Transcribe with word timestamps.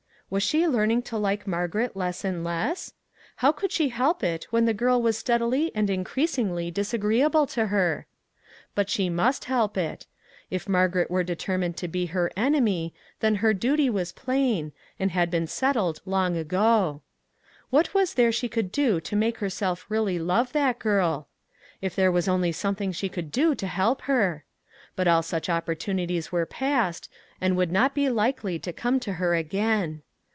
Was 0.31 0.43
she 0.43 0.65
learning 0.65 1.01
to 1.01 1.17
like 1.17 1.45
Margaret 1.45 1.93
less 1.93 2.23
and 2.23 2.41
less? 2.41 2.93
How 3.35 3.51
could 3.51 3.69
she 3.69 3.89
help 3.89 4.23
it 4.23 4.45
when 4.49 4.63
the 4.63 4.73
girl 4.73 5.01
was 5.01 5.17
steadily 5.17 5.73
and 5.75 5.89
increas 5.89 6.39
ingly 6.41 6.73
disagreeable 6.73 7.45
to 7.47 7.65
her? 7.67 8.05
But 8.73 8.89
she 8.89 9.09
must 9.09 9.43
help 9.43 9.75
it. 9.75 10.05
If 10.49 10.69
Margaret 10.69 11.11
were 11.11 11.25
determined 11.25 11.75
to 11.75 11.89
be 11.89 12.05
her 12.05 12.31
en 12.37 12.53
emy, 12.53 12.93
then 13.19 13.35
her 13.43 13.53
duty 13.53 13.89
was 13.89 14.13
plain, 14.13 14.71
and 14.97 15.11
had 15.11 15.29
been 15.31 15.47
set 15.47 15.73
37 15.73 15.73
"EXCELLENT' 15.73 15.97
tied 15.97 16.09
long 16.09 16.37
ago. 16.37 17.01
What 17.69 17.93
was 17.93 18.13
there 18.13 18.31
she 18.31 18.47
could 18.47 18.71
do 18.71 19.01
to 19.01 19.15
make 19.17 19.39
herself 19.39 19.85
really 19.89 20.17
love 20.17 20.53
that 20.53 20.79
girl? 20.79 21.27
If 21.81 21.93
there 21.93 22.09
was 22.09 22.29
only 22.29 22.53
something 22.53 22.91
that 22.91 22.95
she 22.95 23.09
could 23.09 23.33
do 23.33 23.53
to 23.53 23.67
help 23.67 24.03
her! 24.03 24.45
But 24.95 25.09
all 25.09 25.23
such 25.23 25.49
opportunities 25.49 26.31
were 26.31 26.45
past, 26.45 27.11
and 27.41 27.57
would 27.57 27.69
not 27.73 27.93
be 27.93 28.07
likely 28.09 28.57
to 28.59 28.71
come 28.71 28.97
to 29.01 29.13
her 29.15 29.35
again. 29.35 30.03